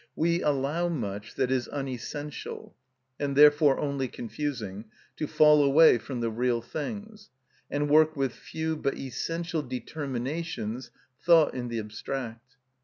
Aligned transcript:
We 0.15 0.41
allow 0.41 0.89
much 0.89 1.35
that 1.35 1.51
is 1.51 1.67
unessential, 1.71 2.75
and 3.19 3.35
therefore 3.35 3.77
only 3.79 4.07
confusing, 4.07 4.85
to 5.17 5.27
fall 5.27 5.63
away 5.63 5.99
from 5.99 6.21
the 6.21 6.31
real 6.31 6.59
things, 6.59 7.29
and 7.69 7.87
work 7.87 8.15
with 8.15 8.33
few 8.33 8.75
but 8.77 8.97
essential 8.97 9.61
determinations 9.61 10.89
thought 11.21 11.53
in 11.53 11.67
the 11.67 11.77
abstract. 11.77 12.55